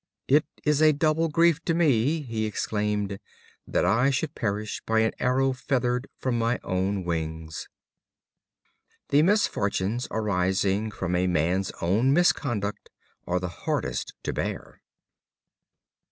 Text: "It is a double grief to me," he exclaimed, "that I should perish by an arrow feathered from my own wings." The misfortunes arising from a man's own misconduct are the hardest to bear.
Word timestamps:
"It 0.27 0.47
is 0.65 0.81
a 0.81 0.93
double 0.93 1.29
grief 1.29 1.63
to 1.65 1.75
me," 1.75 2.21
he 2.23 2.47
exclaimed, 2.47 3.19
"that 3.67 3.85
I 3.85 4.09
should 4.09 4.33
perish 4.33 4.81
by 4.83 5.01
an 5.01 5.11
arrow 5.19 5.53
feathered 5.53 6.07
from 6.17 6.39
my 6.39 6.59
own 6.63 7.03
wings." 7.03 7.69
The 9.09 9.21
misfortunes 9.21 10.07
arising 10.09 10.89
from 10.89 11.15
a 11.15 11.27
man's 11.27 11.71
own 11.83 12.13
misconduct 12.13 12.89
are 13.27 13.39
the 13.39 13.49
hardest 13.61 14.15
to 14.23 14.33
bear. 14.33 14.81